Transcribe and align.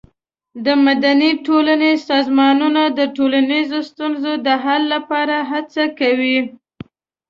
د 0.65 0.67
مدني 0.85 1.31
ټولنې 1.47 1.91
سازمانونه 2.09 2.81
د 2.97 2.99
ټولنیزو 3.17 3.79
ستونزو 3.89 4.31
د 4.45 4.47
حل 4.63 4.81
لپاره 4.93 5.35
هڅه 5.51 5.83
کوي. 5.99 6.39